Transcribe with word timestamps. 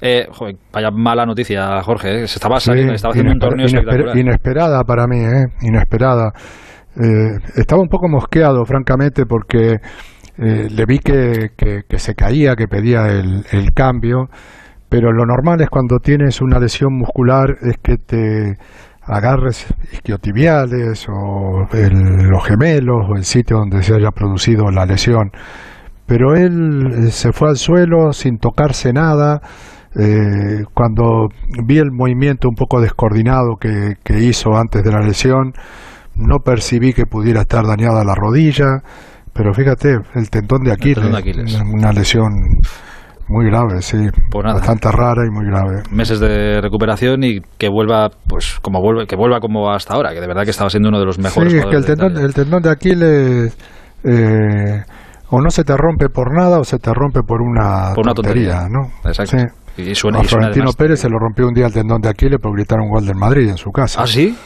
Eh, 0.00 0.26
vaya 0.72 0.90
mala 0.90 1.26
noticia, 1.26 1.82
Jorge. 1.82 2.22
¿eh? 2.22 2.26
Se 2.26 2.36
estaba 2.36 2.58
saliendo, 2.58 2.94
estaba 2.94 3.12
haciendo 3.12 3.32
un 3.32 3.38
torneo 3.38 3.66
espectacular. 3.66 4.16
Inesperada 4.16 4.82
para 4.84 5.06
mí, 5.06 5.18
¿eh? 5.18 5.46
Inesperada. 5.62 6.32
Eh, 6.96 7.38
estaba 7.56 7.82
un 7.82 7.88
poco 7.88 8.08
mosqueado, 8.08 8.64
francamente, 8.64 9.24
porque 9.26 9.74
eh, 10.38 10.68
le 10.70 10.84
vi 10.86 10.98
que, 10.98 11.50
que, 11.56 11.98
se 11.98 12.14
caía, 12.14 12.56
que 12.56 12.66
pedía 12.66 13.06
el, 13.08 13.44
el 13.52 13.72
cambio, 13.72 14.28
pero 14.88 15.12
lo 15.12 15.24
normal 15.24 15.60
es 15.60 15.68
cuando 15.68 15.98
tienes 15.98 16.40
una 16.40 16.58
lesión 16.58 16.94
muscular 16.94 17.56
es 17.62 17.76
que 17.82 17.96
te 17.96 18.56
agarres 19.02 19.66
isquiotibiales 19.92 21.06
o 21.08 21.66
los 21.72 22.44
gemelos 22.44 23.06
o 23.08 23.16
el 23.16 23.24
sitio 23.24 23.58
donde 23.58 23.82
se 23.82 23.94
haya 23.94 24.10
producido 24.12 24.70
la 24.70 24.86
lesión. 24.86 25.30
Pero 26.06 26.34
él 26.34 27.06
eh, 27.06 27.10
se 27.10 27.32
fue 27.32 27.50
al 27.50 27.56
suelo 27.56 28.12
sin 28.12 28.38
tocarse 28.38 28.92
nada. 28.92 29.40
Eh, 29.98 30.64
cuando 30.72 31.28
vi 31.66 31.78
el 31.78 31.90
movimiento 31.90 32.48
un 32.48 32.54
poco 32.54 32.80
descoordinado 32.80 33.56
que, 33.56 33.96
hizo 34.20 34.56
antes 34.56 34.84
de 34.84 34.92
la 34.92 35.00
lesión, 35.00 35.52
no 36.14 36.38
percibí 36.44 36.92
que 36.92 37.06
pudiera 37.06 37.42
estar 37.42 37.66
dañada 37.66 38.04
la 38.04 38.14
rodilla. 38.14 38.82
Pero 39.32 39.54
fíjate, 39.54 39.98
el 40.14 40.30
tendón 40.30 40.64
de 40.64 40.72
Aquiles. 40.72 41.04
una 41.62 41.92
lesión 41.92 42.32
muy 43.30 43.46
grave, 43.46 43.80
sí. 43.80 43.96
Pues 44.30 44.44
Bastante 44.44 44.90
rara 44.90 45.24
y 45.24 45.30
muy 45.30 45.46
grave. 45.46 45.82
Meses 45.90 46.18
de 46.18 46.60
recuperación 46.60 47.22
y 47.22 47.40
que 47.58 47.68
vuelva, 47.68 48.10
pues 48.26 48.58
como 48.60 48.80
vuelve, 48.80 49.06
que 49.06 49.16
vuelva 49.16 49.38
como 49.38 49.70
hasta 49.70 49.94
ahora, 49.94 50.12
que 50.12 50.20
de 50.20 50.26
verdad 50.26 50.42
que 50.42 50.50
estaba 50.50 50.68
siendo 50.68 50.88
uno 50.88 50.98
de 50.98 51.06
los 51.06 51.18
mejores. 51.18 51.52
Sí, 51.52 51.58
es 51.58 51.66
que 51.66 51.76
el 51.76 51.84
tendón, 51.84 52.18
el 52.18 52.34
tendón 52.34 52.60
de 52.60 52.70
Aquiles 52.70 53.56
eh, 54.02 54.82
o 55.30 55.40
no 55.40 55.50
se 55.50 55.62
te 55.62 55.76
rompe 55.76 56.08
por 56.08 56.34
nada 56.34 56.58
o 56.58 56.64
se 56.64 56.78
te 56.78 56.92
rompe 56.92 57.22
por 57.22 57.40
una, 57.40 57.92
por 57.94 58.04
una 58.04 58.14
tontería, 58.14 58.66
¿no? 58.68 58.90
Exacto. 59.08 59.36
Y 59.76 59.94
suena, 59.94 60.20
a 60.20 60.24
Florentino 60.24 60.72
Pérez 60.72 61.00
se 61.00 61.08
lo 61.08 61.18
rompió 61.18 61.46
un 61.46 61.54
día 61.54 61.66
el 61.66 61.72
tendón 61.72 62.00
de 62.00 62.08
Aquiles 62.08 62.38
por 62.40 62.52
gritar 62.54 62.78
un 62.80 62.90
gol 62.90 63.06
del 63.06 63.16
Madrid 63.16 63.48
en 63.48 63.56
su 63.56 63.70
casa. 63.70 64.02
¿Ah, 64.02 64.06
sí? 64.06 64.36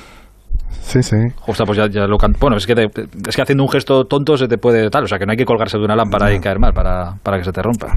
Sí, 0.85 1.03
sí. 1.03 1.17
Pues 1.47 1.79
ya, 1.79 1.89
ya 1.89 2.07
lo 2.07 2.19
Bueno, 2.39 2.57
es 2.57 2.67
que, 2.67 2.75
es 2.75 3.37
que 3.37 3.43
haciendo 3.43 3.65
un 3.65 3.71
gesto 3.71 4.05
tonto 4.05 4.37
se 4.37 4.47
te 4.47 4.59
puede 4.59 4.91
tal. 4.91 5.05
O 5.05 5.07
sea, 5.07 5.19
que 5.19 5.25
no 5.25 5.33
hay 5.33 5.39
que 5.39 5.47
colgarse 5.47 5.79
de 5.79 5.85
una 5.85 5.97
lámpara 5.97 6.33
y 6.33 6.41
caer 6.41 6.59
mal 6.59 6.75
para, 6.75 7.15
para 7.23 7.39
que 7.39 7.45
se 7.45 7.53
te 7.53 7.63
rompa. 7.63 7.89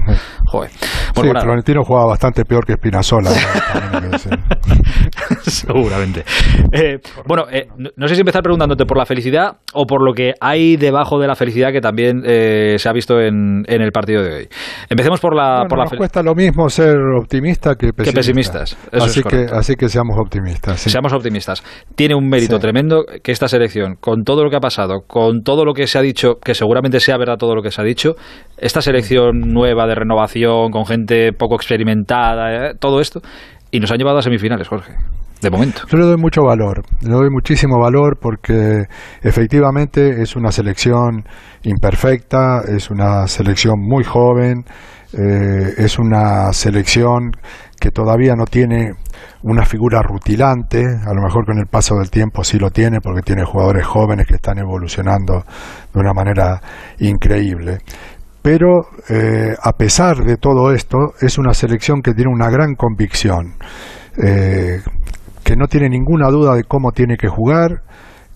Joder. 0.46 0.70
sí, 0.70 0.78
Florentino 1.14 1.82
jugaba 1.84 2.06
bastante 2.06 2.44
peor 2.44 2.64
que 2.64 2.72
Espinazola. 2.72 3.30
Seguramente. 5.42 6.24
Eh, 6.72 6.98
bueno, 7.26 7.44
eh, 7.50 7.68
no 7.96 8.08
sé 8.08 8.14
si 8.14 8.20
empezar 8.20 8.42
preguntándote 8.42 8.86
por 8.86 8.96
la 8.96 9.04
felicidad 9.04 9.58
o 9.74 9.84
por 9.84 10.02
lo 10.02 10.14
que 10.14 10.32
hay 10.40 10.76
debajo 10.76 11.18
de 11.18 11.26
la 11.26 11.34
felicidad 11.34 11.72
que 11.72 11.82
también 11.82 12.22
eh, 12.24 12.76
se 12.78 12.88
ha 12.88 12.92
visto 12.92 13.20
en, 13.20 13.64
en, 13.66 13.82
el 13.82 13.92
partido 13.92 14.22
de 14.22 14.34
hoy. 14.34 14.48
Empecemos 14.88 15.20
por 15.20 15.36
la, 15.36 15.66
por 15.68 15.76
la 15.76 15.84
nos 15.84 15.92
cuesta 15.92 16.22
lo 16.22 16.34
mismo 16.34 16.70
ser 16.70 16.96
optimista 17.20 17.74
que 17.74 17.92
pesimista. 17.92 18.10
Que 18.10 18.16
pesimistas. 18.16 18.78
así, 18.92 19.22
que, 19.22 19.46
así 19.52 19.74
que 19.74 19.88
seamos 19.88 20.16
optimistas. 20.18 20.80
Seamos 20.80 21.12
optimistas. 21.12 21.62
Tiene 21.94 22.14
un 22.14 22.28
mérito 22.28 22.58
tremendo 22.58 22.77
que 23.22 23.32
esta 23.32 23.48
selección, 23.48 23.96
con 24.00 24.24
todo 24.24 24.44
lo 24.44 24.50
que 24.50 24.56
ha 24.56 24.60
pasado, 24.60 25.02
con 25.06 25.42
todo 25.42 25.64
lo 25.64 25.74
que 25.74 25.86
se 25.86 25.98
ha 25.98 26.02
dicho, 26.02 26.34
que 26.42 26.54
seguramente 26.54 27.00
sea 27.00 27.16
verdad 27.16 27.36
todo 27.36 27.54
lo 27.54 27.62
que 27.62 27.70
se 27.70 27.80
ha 27.80 27.84
dicho, 27.84 28.14
esta 28.56 28.80
selección 28.80 29.40
nueva 29.40 29.86
de 29.86 29.94
renovación, 29.94 30.70
con 30.70 30.86
gente 30.86 31.32
poco 31.32 31.56
experimentada, 31.56 32.70
eh, 32.70 32.74
todo 32.78 33.00
esto, 33.00 33.20
y 33.70 33.80
nos 33.80 33.90
han 33.90 33.98
llevado 33.98 34.18
a 34.18 34.22
semifinales, 34.22 34.68
Jorge. 34.68 34.94
De 35.40 35.50
momento. 35.50 35.82
Yo 35.88 35.98
le 35.98 36.06
doy 36.06 36.16
mucho 36.16 36.42
valor, 36.42 36.82
le 37.00 37.10
doy 37.10 37.30
muchísimo 37.30 37.78
valor 37.78 38.18
porque 38.20 38.86
efectivamente 39.22 40.20
es 40.20 40.34
una 40.34 40.50
selección 40.50 41.22
imperfecta, 41.62 42.62
es 42.66 42.90
una 42.90 43.28
selección 43.28 43.74
muy 43.78 44.02
joven, 44.02 44.64
eh, 45.12 45.74
es 45.78 45.98
una 45.98 46.52
selección 46.52 47.32
que 47.80 47.90
todavía 47.90 48.34
no 48.34 48.44
tiene 48.44 48.92
una 49.42 49.64
figura 49.64 50.02
rutilante, 50.02 50.84
a 50.84 51.14
lo 51.14 51.22
mejor 51.22 51.46
con 51.46 51.58
el 51.58 51.66
paso 51.66 51.96
del 51.96 52.10
tiempo 52.10 52.44
sí 52.44 52.58
lo 52.58 52.70
tiene 52.70 53.00
porque 53.00 53.22
tiene 53.22 53.44
jugadores 53.44 53.86
jóvenes 53.86 54.26
que 54.26 54.34
están 54.34 54.58
evolucionando 54.58 55.44
de 55.94 56.00
una 56.00 56.12
manera 56.12 56.60
increíble. 56.98 57.78
Pero 58.42 58.88
eh, 59.08 59.54
a 59.62 59.72
pesar 59.72 60.24
de 60.24 60.36
todo 60.36 60.72
esto, 60.72 61.14
es 61.20 61.38
una 61.38 61.54
selección 61.54 62.02
que 62.02 62.14
tiene 62.14 62.30
una 62.32 62.50
gran 62.50 62.74
convicción, 62.74 63.54
eh, 64.22 64.80
que 65.44 65.56
no 65.56 65.66
tiene 65.68 65.88
ninguna 65.88 66.28
duda 66.28 66.54
de 66.54 66.64
cómo 66.64 66.92
tiene 66.92 67.16
que 67.16 67.28
jugar, 67.28 67.82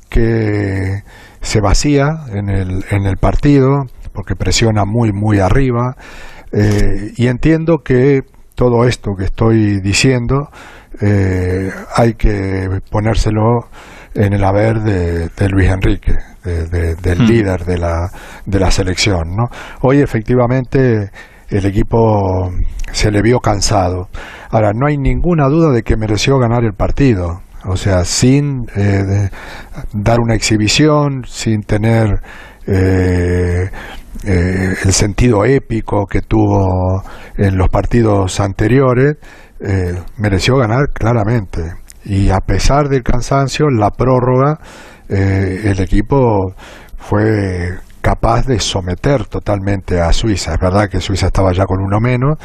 que 0.09 1.03
se 1.41 1.61
vacía 1.61 2.25
en 2.33 2.49
el, 2.49 2.85
en 2.91 3.07
el 3.07 3.17
partido, 3.17 3.85
porque 4.13 4.37
presiona 4.37 4.85
muy, 4.85 5.13
muy 5.13 5.39
arriba, 5.39 5.97
eh, 6.53 7.13
y 7.17 7.27
entiendo 7.27 7.79
que 7.79 8.21
todo 8.55 8.85
esto 8.87 9.13
que 9.17 9.25
estoy 9.25 9.81
diciendo 9.81 10.49
eh, 11.01 11.71
hay 11.97 12.15
que 12.15 12.81
ponérselo 12.91 13.69
en 14.15 14.35
el 14.35 14.45
haber 14.45 14.81
de, 14.81 15.49
Luis 15.49 15.71
Enrique, 15.71 16.15
del 16.45 17.19
mm. 17.19 17.25
líder 17.25 17.65
de 17.65 17.79
la, 17.79 18.11
de 18.45 18.61
la 18.61 18.71
selección. 18.71 19.35
¿no? 19.35 19.45
Hoy 19.81 20.01
efectivamente 20.01 21.11
el 21.49 21.67
equipo 21.67 22.51
se 22.93 23.11
le 23.11 23.23
vio 23.23 23.39
cansado. 23.39 24.09
Ahora, 24.51 24.73
no 24.75 24.87
hay 24.87 24.97
ninguna 24.97 25.49
duda 25.49 25.71
de 25.71 25.83
que 25.83 25.97
mereció 25.97 26.39
ganar 26.39 26.65
el 26.65 26.73
partido. 26.75 27.43
O 27.65 27.77
sea, 27.77 28.05
sin 28.05 28.67
eh, 28.77 29.29
dar 29.93 30.19
una 30.21 30.35
exhibición, 30.35 31.25
sin 31.27 31.63
tener 31.63 32.21
eh, 32.67 33.71
eh, 34.25 34.75
el 34.85 34.93
sentido 34.93 35.45
épico 35.45 36.07
que 36.07 36.23
tuvo 36.23 37.03
en 37.37 37.57
los 37.57 37.69
partidos 37.69 38.41
anteriores, 38.41 39.17
eh, 39.61 39.95
mereció 40.17 40.57
ganar 40.57 40.91
claramente. 40.93 41.75
Y 42.05 42.31
a 42.31 42.39
pesar 42.39 42.89
del 42.89 43.03
cansancio, 43.03 43.69
la 43.71 43.91
prórroga, 43.91 44.59
eh, 45.09 45.63
el 45.65 45.81
equipo 45.81 46.55
fue 46.99 47.79
capaz 48.01 48.47
de 48.47 48.59
someter 48.59 49.27
totalmente 49.27 50.01
a 50.01 50.13
Suiza. 50.13 50.55
Es 50.55 50.61
verdad 50.61 50.89
que 50.89 51.01
Suiza 51.01 51.27
estaba 51.27 51.53
ya 51.53 51.65
con 51.65 51.81
uno 51.81 52.01
menos, 52.01 52.39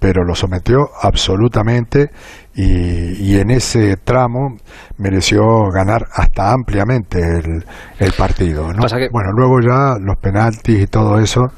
pero 0.00 0.24
lo 0.24 0.34
sometió 0.34 0.90
absolutamente 1.00 2.10
y, 2.54 3.32
y, 3.32 3.38
en 3.38 3.50
ese 3.50 3.96
tramo 3.96 4.56
mereció 4.96 5.70
ganar 5.70 6.06
hasta 6.12 6.52
ampliamente 6.52 7.20
el, 7.20 7.64
el 7.98 8.12
partido. 8.12 8.72
¿no? 8.72 8.84
Bueno, 9.12 9.32
luego 9.32 9.60
ya 9.60 9.96
los 10.00 10.16
penaltis 10.18 10.82
y 10.82 10.86
todo 10.86 11.20
eso, 11.20 11.52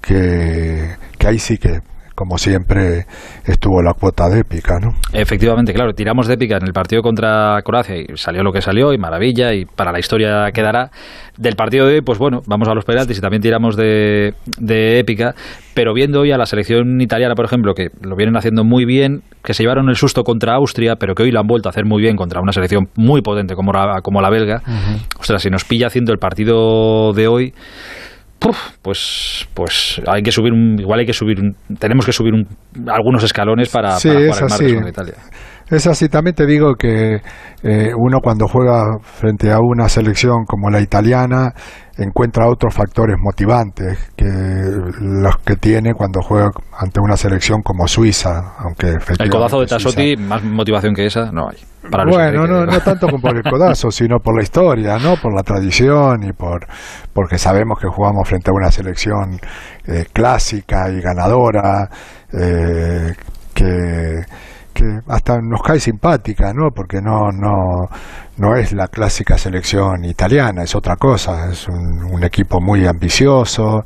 que, 0.00 0.96
que 1.18 1.26
ahí 1.26 1.38
sí 1.38 1.58
que 1.58 1.80
como 2.18 2.36
siempre 2.36 3.06
estuvo 3.44 3.80
la 3.80 3.94
cuota 3.94 4.28
de 4.28 4.40
épica, 4.40 4.80
¿no? 4.80 4.88
Efectivamente, 5.12 5.72
claro, 5.72 5.92
tiramos 5.92 6.26
de 6.26 6.34
épica 6.34 6.56
en 6.56 6.66
el 6.66 6.72
partido 6.72 7.00
contra 7.00 7.62
Croacia 7.62 7.94
y 7.96 8.06
salió 8.16 8.42
lo 8.42 8.50
que 8.50 8.60
salió 8.60 8.92
y 8.92 8.98
maravilla 8.98 9.54
y 9.54 9.66
para 9.66 9.92
la 9.92 10.00
historia 10.00 10.50
quedará. 10.52 10.90
Del 11.36 11.54
partido 11.54 11.86
de 11.86 11.94
hoy, 11.94 12.00
pues 12.00 12.18
bueno, 12.18 12.40
vamos 12.48 12.66
a 12.66 12.74
los 12.74 12.84
penaltis 12.84 13.18
y 13.18 13.20
también 13.20 13.40
tiramos 13.40 13.76
de, 13.76 14.34
de 14.58 14.98
épica, 14.98 15.36
pero 15.74 15.94
viendo 15.94 16.22
hoy 16.22 16.32
a 16.32 16.36
la 16.36 16.46
selección 16.46 17.00
italiana, 17.00 17.36
por 17.36 17.44
ejemplo, 17.44 17.74
que 17.74 17.90
lo 18.02 18.16
vienen 18.16 18.36
haciendo 18.36 18.64
muy 18.64 18.84
bien, 18.84 19.22
que 19.44 19.54
se 19.54 19.62
llevaron 19.62 19.88
el 19.88 19.94
susto 19.94 20.24
contra 20.24 20.54
Austria, 20.54 20.96
pero 20.96 21.14
que 21.14 21.22
hoy 21.22 21.30
lo 21.30 21.38
han 21.38 21.46
vuelto 21.46 21.68
a 21.68 21.70
hacer 21.70 21.84
muy 21.84 22.02
bien 22.02 22.16
contra 22.16 22.40
una 22.40 22.50
selección 22.50 22.88
muy 22.96 23.22
potente 23.22 23.54
como 23.54 23.72
la, 23.72 24.00
como 24.02 24.20
la 24.20 24.28
belga, 24.28 24.60
ostras, 25.20 25.40
si 25.40 25.50
nos 25.50 25.64
pilla 25.64 25.86
haciendo 25.86 26.12
el 26.12 26.18
partido 26.18 27.12
de 27.12 27.28
hoy 27.28 27.54
pues 28.82 29.48
pues 29.54 30.00
hay 30.06 30.22
que 30.22 30.30
subir 30.30 30.52
igual 30.78 31.00
hay 31.00 31.06
que 31.06 31.12
subir 31.12 31.38
tenemos 31.78 32.06
que 32.06 32.12
subir 32.12 32.34
algunos 32.86 33.24
escalones 33.24 33.68
para, 33.68 33.96
para 33.98 33.98
jugar 34.00 34.42
más 34.50 34.58
con 34.58 34.88
Italia. 34.88 35.14
Es 35.70 35.86
así, 35.86 36.08
también 36.08 36.34
te 36.34 36.46
digo 36.46 36.76
que 36.76 37.16
eh, 37.62 37.90
uno 37.94 38.20
cuando 38.22 38.48
juega 38.48 38.98
frente 39.02 39.52
a 39.52 39.58
una 39.60 39.88
selección 39.90 40.46
como 40.46 40.70
la 40.70 40.80
italiana 40.80 41.52
encuentra 41.98 42.48
otros 42.48 42.72
factores 42.74 43.16
motivantes 43.18 43.98
que 44.16 44.24
los 44.24 45.36
que 45.44 45.56
tiene 45.56 45.92
cuando 45.92 46.22
juega 46.22 46.50
ante 46.78 47.00
una 47.00 47.16
selección 47.18 47.60
como 47.62 47.86
Suiza, 47.86 48.54
aunque 48.58 48.96
el 49.18 49.30
codazo 49.30 49.60
de 49.60 49.66
Tassotti 49.66 50.16
más 50.16 50.42
motivación 50.42 50.94
que 50.94 51.04
esa 51.04 51.30
no 51.32 51.48
hay. 51.50 51.58
Bueno, 51.90 52.46
no, 52.46 52.66
no 52.66 52.80
tanto 52.80 53.06
como 53.06 53.20
por 53.20 53.36
el 53.36 53.42
codazo, 53.42 53.90
sino 53.90 54.18
por 54.18 54.36
la 54.36 54.42
historia, 54.42 54.98
no, 54.98 55.16
por 55.16 55.34
la 55.34 55.42
tradición 55.42 56.24
y 56.24 56.32
por 56.32 56.66
porque 57.12 57.38
sabemos 57.38 57.78
que 57.80 57.88
jugamos 57.88 58.28
frente 58.28 58.50
a 58.50 58.54
una 58.54 58.70
selección 58.70 59.38
eh, 59.86 60.06
clásica 60.12 60.90
y 60.90 61.00
ganadora 61.00 61.88
eh, 62.32 63.14
que 63.54 64.22
que 64.78 64.84
hasta 65.08 65.40
nos 65.40 65.60
cae 65.60 65.80
simpática, 65.80 66.52
¿no? 66.52 66.70
Porque 66.70 67.00
no, 67.02 67.32
no, 67.32 67.88
no 68.36 68.54
es 68.54 68.72
la 68.72 68.86
clásica 68.86 69.36
selección 69.36 70.04
italiana, 70.04 70.62
es 70.62 70.74
otra 70.76 70.94
cosa, 70.94 71.50
es 71.50 71.66
un, 71.66 72.22
equipo 72.22 72.60
muy 72.60 72.86
ambicioso, 72.86 73.82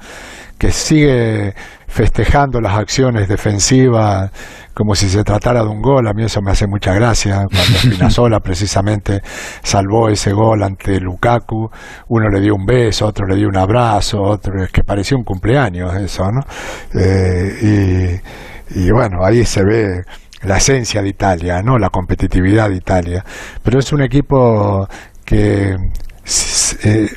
que 0.59 0.71
sigue 0.71 1.55
festejando 1.87 2.61
las 2.61 2.77
acciones 2.77 3.29
defensivas 3.29 4.31
como 4.75 4.95
si 4.95 5.09
se 5.09 5.25
tratara 5.25 5.63
de 5.63 5.69
un 5.69 5.83
gol. 5.83 6.07
A 6.09 6.13
mí 6.13 6.25
eso 6.25 6.41
me 6.43 6.51
hace 6.51 6.67
mucha 6.67 6.95
gracia. 6.95 7.47
Cuando 7.51 7.79
Spinazzola 7.79 8.41
precisamente 8.41 9.23
salvó 9.63 10.09
ese 10.09 10.33
gol 10.33 10.63
ante 10.63 11.01
Lukaku, 11.01 11.71
uno 12.09 12.29
le 12.29 12.41
dio 12.41 12.55
un 12.55 12.67
beso, 12.67 13.07
otro 13.07 13.27
le 13.27 13.37
dio 13.37 13.49
un 13.49 13.57
abrazo, 13.57 14.23
otro 14.23 14.63
es 14.63 14.71
que 14.71 14.85
parecía 14.85 15.17
un 15.17 15.25
cumpleaños 15.25 15.95
eso, 15.97 16.31
¿no? 16.31 16.41
Eh, 16.95 18.21
y 18.21 18.53
y 18.75 18.91
bueno, 18.91 19.25
ahí 19.25 19.45
se 19.45 19.65
ve 19.65 20.05
la 20.43 20.57
esencia 20.57 21.03
de 21.03 21.09
Italia, 21.09 21.63
¿no? 21.63 21.79
La 21.79 21.91
competitividad 21.91 22.71
de 22.71 22.77
Italia. 22.77 23.25
Pero 23.63 23.79
es 23.79 23.93
un 23.93 24.03
equipo 24.03 24.89
que 25.25 25.77
eh, 26.85 27.11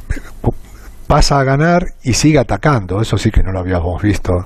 pasa 1.07 1.39
a 1.39 1.43
ganar 1.43 1.93
y 2.03 2.13
sigue 2.13 2.39
atacando. 2.39 3.01
Eso 3.01 3.17
sí 3.17 3.31
que 3.31 3.43
no 3.43 3.51
lo 3.51 3.59
habíamos 3.59 4.01
visto. 4.01 4.45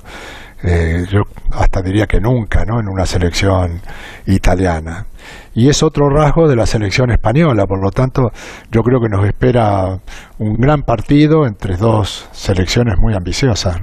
Eh, 0.62 1.06
yo 1.10 1.22
hasta 1.52 1.82
diría 1.82 2.06
que 2.06 2.20
nunca, 2.20 2.64
¿no? 2.64 2.80
En 2.80 2.88
una 2.88 3.06
selección 3.06 3.80
italiana 4.26 5.06
y 5.54 5.68
es 5.68 5.82
otro 5.82 6.08
rasgo 6.08 6.48
de 6.48 6.56
la 6.56 6.66
selección 6.66 7.10
española. 7.10 7.66
Por 7.66 7.82
lo 7.82 7.90
tanto, 7.90 8.30
yo 8.70 8.82
creo 8.82 9.00
que 9.00 9.08
nos 9.08 9.26
espera 9.26 9.98
un 10.38 10.56
gran 10.56 10.82
partido 10.82 11.46
entre 11.46 11.76
dos 11.76 12.28
selecciones 12.32 12.98
muy 12.98 13.14
ambiciosas. 13.14 13.78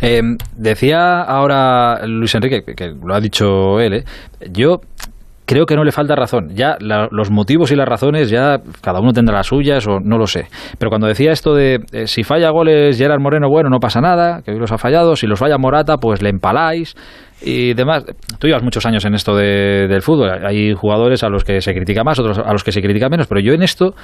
Eh, 0.00 0.22
decía 0.56 1.22
ahora 1.22 2.06
Luis 2.06 2.34
Enrique, 2.34 2.62
que, 2.62 2.88
lo 2.88 3.14
ha 3.14 3.20
dicho 3.20 3.80
él, 3.80 3.94
¿eh? 3.94 4.04
yo 4.52 4.80
creo 5.48 5.64
que 5.64 5.74
no 5.76 5.82
le 5.82 5.92
falta 5.92 6.14
razón. 6.14 6.50
Ya 6.54 6.76
los 6.78 7.30
motivos 7.30 7.72
y 7.72 7.74
las 7.74 7.88
razones, 7.88 8.28
ya 8.28 8.58
cada 8.82 9.00
uno 9.00 9.12
tendrá 9.12 9.38
las 9.38 9.46
suyas 9.46 9.86
o 9.88 9.98
no 9.98 10.18
lo 10.18 10.26
sé. 10.26 10.46
Pero 10.78 10.90
cuando 10.90 11.06
decía 11.06 11.32
esto 11.32 11.54
de 11.54 11.80
eh, 11.92 12.06
si 12.06 12.22
falla 12.22 12.50
goles 12.50 12.98
Gerard 12.98 13.20
Moreno, 13.20 13.48
bueno, 13.48 13.70
no 13.70 13.78
pasa 13.78 14.02
nada, 14.02 14.42
que 14.42 14.50
hoy 14.52 14.58
los 14.58 14.70
ha 14.72 14.76
fallado. 14.76 15.16
Si 15.16 15.26
los 15.26 15.38
falla 15.38 15.56
Morata, 15.56 15.96
pues 15.96 16.20
le 16.20 16.28
empaláis 16.28 16.94
y 17.40 17.72
demás. 17.72 18.04
Tú 18.38 18.46
llevas 18.46 18.62
muchos 18.62 18.84
años 18.84 19.06
en 19.06 19.14
esto 19.14 19.34
del 19.34 20.02
fútbol. 20.02 20.44
Hay 20.46 20.74
jugadores 20.74 21.24
a 21.24 21.30
los 21.30 21.44
que 21.44 21.62
se 21.62 21.72
critica 21.72 22.04
más, 22.04 22.18
otros 22.18 22.38
a 22.38 22.52
los 22.52 22.62
que 22.62 22.70
se 22.70 22.82
critica 22.82 23.08
menos. 23.08 23.26
Pero 23.26 23.40
yo 23.40 23.54
en 23.54 23.62
esto 23.62 23.94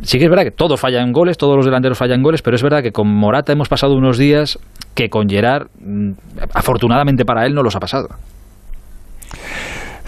sí 0.00 0.18
que 0.18 0.24
es 0.24 0.30
verdad 0.30 0.44
que 0.44 0.52
todos 0.52 0.78
fallan 0.78 1.10
goles, 1.10 1.36
todos 1.38 1.56
los 1.56 1.64
delanteros 1.64 1.98
fallan 1.98 2.22
goles, 2.22 2.40
pero 2.40 2.54
es 2.54 2.62
verdad 2.62 2.84
que 2.84 2.92
con 2.92 3.08
Morata 3.08 3.52
hemos 3.52 3.68
pasado 3.68 3.94
unos 3.94 4.16
días 4.16 4.60
que 4.94 5.08
con 5.08 5.28
Gerard, 5.28 5.66
mm, 5.80 6.12
afortunadamente 6.54 7.24
para 7.24 7.46
él, 7.46 7.52
no 7.52 7.64
los 7.64 7.74
ha 7.74 7.80
pasado. 7.80 8.06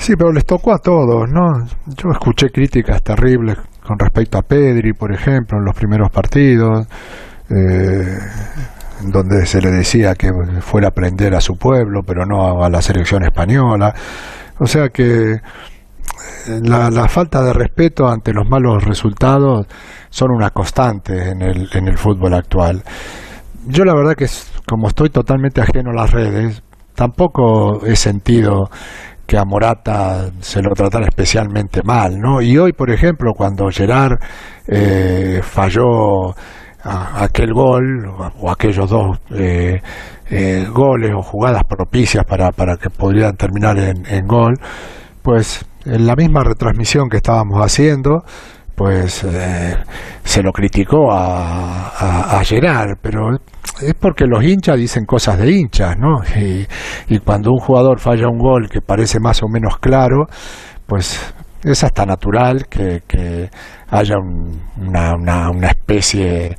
Sí, 0.06 0.14
pero 0.14 0.30
les 0.30 0.44
tocó 0.44 0.72
a 0.72 0.78
todos, 0.78 1.28
¿no? 1.28 1.66
Yo 1.86 2.12
escuché 2.12 2.50
críticas 2.50 3.02
terribles 3.02 3.58
con 3.84 3.98
respecto 3.98 4.38
a 4.38 4.42
Pedri, 4.42 4.92
por 4.92 5.12
ejemplo, 5.12 5.58
en 5.58 5.64
los 5.64 5.74
primeros 5.74 6.10
partidos, 6.10 6.86
eh, 7.50 8.16
donde 9.02 9.44
se 9.46 9.60
le 9.60 9.72
decía 9.72 10.14
que 10.14 10.30
fuera 10.60 10.86
a 10.86 10.90
aprender 10.90 11.34
a 11.34 11.40
su 11.40 11.54
pueblo, 11.54 12.02
pero 12.06 12.24
no 12.24 12.64
a, 12.64 12.70
la 12.70 12.80
selección 12.82 13.24
española. 13.24 13.92
O 14.60 14.66
sea 14.66 14.90
que 14.90 15.32
eh, 15.32 15.40
la, 16.62 16.88
la, 16.88 17.08
falta 17.08 17.42
de 17.42 17.52
respeto 17.52 18.06
ante 18.06 18.32
los 18.32 18.48
malos 18.48 18.84
resultados 18.84 19.66
son 20.08 20.30
una 20.30 20.50
constante 20.50 21.30
en 21.30 21.42
el, 21.42 21.68
en 21.72 21.88
el 21.88 21.98
fútbol 21.98 22.34
actual. 22.34 22.84
Yo 23.66 23.84
la 23.84 23.96
verdad 23.96 24.14
que 24.14 24.28
como 24.68 24.86
estoy 24.86 25.10
totalmente 25.10 25.60
ajeno 25.62 25.90
a 25.90 26.02
las 26.02 26.12
redes, 26.12 26.62
tampoco 26.94 27.84
he 27.84 27.96
sentido 27.96 28.70
que 29.26 29.36
a 29.36 29.44
Morata 29.44 30.30
se 30.40 30.62
lo 30.62 30.70
tratara 30.70 31.06
especialmente 31.06 31.82
mal, 31.82 32.18
¿no? 32.18 32.40
Y 32.40 32.56
hoy, 32.56 32.72
por 32.72 32.90
ejemplo, 32.90 33.32
cuando 33.34 33.68
Gerard 33.70 34.18
eh, 34.68 35.40
falló 35.42 36.34
aquel 36.84 37.52
gol 37.52 38.06
o, 38.40 38.50
aquellos 38.50 38.88
dos 38.88 39.18
eh, 39.34 39.80
eh, 40.30 40.66
goles 40.72 41.12
o 41.14 41.22
jugadas 41.22 41.64
propicias 41.64 42.24
para, 42.24 42.52
para 42.52 42.76
que 42.76 42.90
pudieran 42.90 43.36
terminar 43.36 43.76
en, 43.78 44.26
gol, 44.26 44.54
pues 45.22 45.64
en 45.84 46.06
la 46.06 46.14
misma 46.14 46.44
retransmisión 46.44 47.08
que 47.08 47.16
estábamos 47.16 47.60
haciendo, 47.60 48.24
pues 48.76 49.24
se 50.22 50.42
lo 50.42 50.52
criticó 50.52 51.10
a, 51.10 52.38
a, 52.38 52.44
Gerard, 52.44 52.98
pero 53.00 53.30
es 53.80 53.94
porque 53.94 54.26
los 54.26 54.44
hinchas 54.44 54.76
dicen 54.76 55.06
cosas 55.06 55.38
de 55.38 55.50
hinchas, 55.50 55.96
¿no? 55.98 56.20
Y, 57.08 57.18
cuando 57.20 57.50
un 57.52 57.58
jugador 57.58 57.98
falla 57.98 58.28
un 58.28 58.38
gol 58.38 58.68
que 58.68 58.82
parece 58.82 59.18
más 59.18 59.42
o 59.42 59.48
menos 59.48 59.78
claro, 59.78 60.26
pues 60.86 61.18
es 61.64 61.82
hasta 61.82 62.04
natural 62.04 62.66
que, 62.68 63.02
que 63.08 63.48
haya 63.88 64.16
una, 64.76 65.14
una, 65.14 65.50
una, 65.50 65.68
especie 65.68 66.54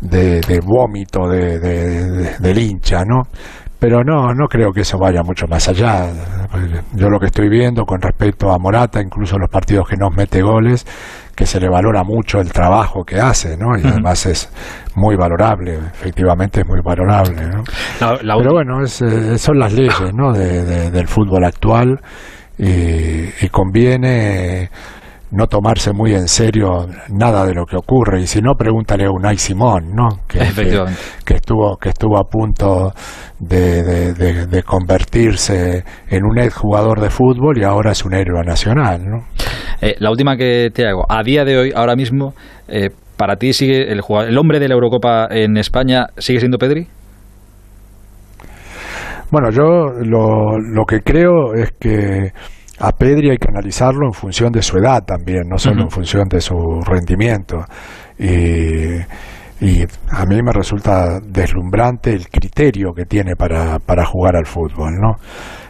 de, 0.00 0.40
de 0.40 0.60
vómito 0.60 1.28
de, 1.28 1.58
de, 1.60 2.38
del 2.38 2.58
hincha, 2.58 3.04
¿no? 3.04 3.22
Pero 3.80 4.04
no, 4.04 4.34
no 4.34 4.46
creo 4.46 4.72
que 4.72 4.82
eso 4.82 4.98
vaya 4.98 5.22
mucho 5.22 5.46
más 5.46 5.66
allá. 5.68 6.12
Yo 6.92 7.08
lo 7.08 7.18
que 7.18 7.26
estoy 7.26 7.48
viendo 7.48 7.84
con 7.84 7.98
respecto 7.98 8.52
a 8.52 8.58
Morata, 8.58 9.00
incluso 9.00 9.38
los 9.38 9.48
partidos 9.48 9.88
que 9.88 9.96
nos 9.96 10.14
mete 10.14 10.42
goles, 10.42 10.84
que 11.40 11.46
se 11.46 11.58
le 11.58 11.70
valora 11.70 12.04
mucho 12.04 12.38
el 12.38 12.52
trabajo 12.52 13.02
que 13.02 13.18
hace, 13.18 13.56
¿no? 13.56 13.74
Y 13.74 13.80
además 13.86 14.26
es 14.26 14.52
muy 14.94 15.16
valorable, 15.16 15.78
efectivamente 15.90 16.60
es 16.60 16.66
muy 16.66 16.82
valorable, 16.84 17.46
¿no? 17.46 17.64
Pero 17.98 18.52
bueno, 18.52 18.84
eh, 18.84 19.38
son 19.38 19.58
las 19.58 19.72
leyes, 19.72 20.12
¿no? 20.12 20.34
del 20.34 21.08
fútbol 21.08 21.42
actual 21.44 21.98
y, 22.58 23.48
conviene 23.48 24.68
no 25.30 25.46
tomarse 25.46 25.94
muy 25.94 26.12
en 26.12 26.28
serio 26.28 26.86
nada 27.08 27.46
de 27.46 27.54
lo 27.54 27.64
que 27.64 27.76
ocurre 27.76 28.20
y 28.20 28.26
si 28.26 28.42
no 28.42 28.54
pregúntale 28.54 29.06
a 29.06 29.10
Unai 29.10 29.38
Simón 29.38 29.94
no 29.94 30.08
que, 30.26 30.40
que, 31.24 31.34
estuvo 31.34 31.76
que 31.76 31.90
estuvo 31.90 32.18
a 32.18 32.24
punto 32.24 32.92
de, 33.38 34.12
de, 34.12 34.62
convertirse 34.64 35.84
en 36.08 36.24
un 36.24 36.38
ex 36.38 36.54
jugador 36.54 37.00
de 37.00 37.10
fútbol 37.10 37.56
y 37.58 37.62
ahora 37.62 37.92
es 37.92 38.04
un 38.04 38.12
héroe 38.12 38.42
nacional 38.44 39.08
no 39.08 39.24
eh, 39.80 39.94
la 39.98 40.10
última 40.10 40.36
que 40.36 40.70
te 40.72 40.86
hago, 40.86 41.04
a 41.08 41.22
día 41.22 41.44
de 41.44 41.58
hoy, 41.58 41.72
ahora 41.74 41.96
mismo, 41.96 42.34
eh, 42.68 42.90
para 43.16 43.36
ti 43.36 43.52
sigue 43.52 43.92
el, 43.92 44.00
el 44.28 44.38
hombre 44.38 44.58
de 44.58 44.68
la 44.68 44.74
Eurocopa 44.74 45.28
en 45.30 45.56
España, 45.56 46.06
¿sigue 46.16 46.40
siendo 46.40 46.58
Pedri? 46.58 46.86
Bueno, 49.30 49.50
yo 49.50 49.92
lo, 50.02 50.58
lo 50.58 50.84
que 50.84 51.02
creo 51.02 51.54
es 51.54 51.70
que 51.78 52.32
a 52.80 52.92
Pedri 52.92 53.30
hay 53.30 53.36
que 53.36 53.48
analizarlo 53.48 54.06
en 54.06 54.12
función 54.12 54.50
de 54.50 54.62
su 54.62 54.78
edad 54.78 55.04
también, 55.04 55.42
no 55.48 55.58
solo 55.58 55.82
en 55.82 55.90
función 55.90 56.28
de 56.28 56.40
su 56.40 56.56
rendimiento. 56.84 57.58
Y, 58.18 58.96
y, 59.60 59.84
a 60.10 60.24
mí 60.24 60.42
me 60.42 60.50
resulta 60.52 61.20
deslumbrante 61.20 62.12
el 62.12 62.28
criterio 62.28 62.92
que 62.92 63.04
tiene 63.04 63.36
para, 63.36 63.78
para 63.78 64.04
jugar 64.04 64.34
al 64.34 64.46
fútbol, 64.46 64.94
¿no? 64.98 65.16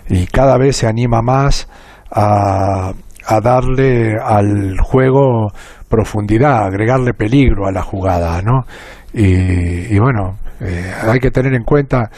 Y 0.09 0.27
cada 0.27 0.57
vez 0.57 0.77
se 0.77 0.87
anima 0.87 1.21
más 1.21 1.69
a, 2.13 2.93
a 3.27 3.41
darle 3.41 4.17
al 4.19 4.79
juego 4.81 5.49
profundidad, 5.89 6.65
agregarle 6.65 7.15
peligro 7.15 7.67
a 7.67 7.73
la 7.73 7.83
jugada, 7.83 8.41
¿no? 8.43 8.65
Y, 9.13 9.99
bueno, 9.99 10.39
eh, 10.61 10.93
hay 11.03 11.19
que 11.19 11.31
tener 11.31 11.53
en 11.55 11.65
cuenta 11.65 12.09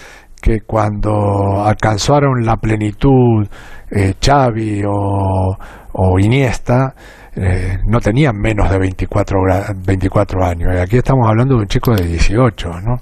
que 0.41 0.61
cuando 0.61 1.65
alcanzaron 1.65 2.45
la 2.45 2.57
plenitud 2.57 3.47
eh, 3.91 4.15
Xavi 4.21 4.83
o, 4.87 6.19
Iniesta, 6.19 6.95
eh, 7.35 7.79
no 7.87 7.99
tenían 8.01 8.37
menos 8.37 8.71
de 8.71 8.79
24, 8.79 9.39
24 9.87 10.45
años. 10.45 10.75
Y 10.75 10.79
aquí 10.79 10.99
estamos 10.99 11.27
hablando 11.29 11.55
de 11.55 11.63
un 11.63 11.67
chico 11.67 11.95
de 11.95 12.07
18, 12.07 12.71
¿no? 12.81 13.01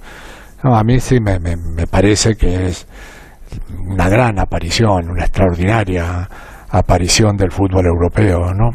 a 0.62 0.84
mí 0.84 1.00
sí 1.00 1.18
me, 1.20 1.38
me, 1.40 1.56
me 1.56 1.86
parece 1.86 2.34
que 2.34 2.66
es 2.66 2.86
una 3.86 4.08
gran 4.08 4.38
aparición, 4.38 5.10
una 5.10 5.24
extraordinaria 5.24 6.28
aparición 6.70 7.36
del 7.36 7.50
fútbol 7.50 7.86
europeo, 7.86 8.52
¿no? 8.54 8.70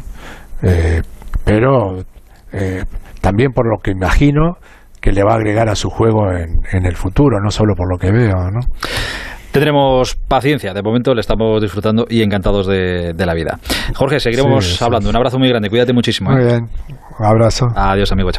Eh, 0.62 1.02
pero 1.44 1.98
eh, 2.52 2.84
también 3.20 3.52
por 3.52 3.66
lo 3.66 3.78
que 3.82 3.92
imagino 3.92 4.56
que 5.00 5.12
le 5.12 5.22
va 5.22 5.32
a 5.32 5.36
agregar 5.36 5.68
a 5.68 5.74
su 5.74 5.88
juego 5.88 6.30
en, 6.32 6.60
en 6.72 6.86
el 6.86 6.96
futuro, 6.96 7.40
no 7.40 7.50
solo 7.50 7.74
por 7.74 7.88
lo 7.88 7.98
que 7.98 8.10
veo, 8.10 8.50
¿no? 8.50 8.60
Tendremos 9.56 10.16
paciencia, 10.16 10.74
de 10.74 10.82
momento 10.82 11.14
le 11.14 11.22
estamos 11.22 11.62
disfrutando 11.62 12.04
y 12.10 12.20
encantados 12.20 12.66
de, 12.66 13.14
la 13.16 13.32
vida. 13.32 13.58
Jorge, 13.94 14.20
seguiremos 14.20 14.82
hablando. 14.82 15.08
Un 15.08 15.16
abrazo 15.16 15.38
muy 15.38 15.48
grande, 15.48 15.70
cuídate 15.70 15.94
muchísimo. 15.94 16.30
Muy 16.30 16.42
¿eh? 16.42 16.46
bien, 16.46 16.68
un 17.18 17.24
abrazo. 17.24 17.64
Adiós, 17.74 18.12
amigo, 18.12 18.30
chao. 18.32 18.34